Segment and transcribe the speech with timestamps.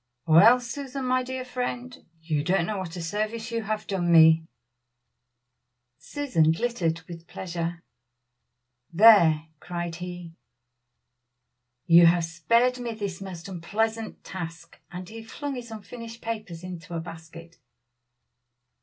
[0.25, 0.59] "Well!
[0.59, 4.47] Susan, my dear friend, you don't know what a service you have done me!"
[5.99, 7.83] Susan glittered with pleasure.
[8.91, 10.33] "There!" cried he,
[11.85, 16.95] "you have spared me this most unpleasant task," and he flung his unfinished papers into
[16.95, 17.57] a basket.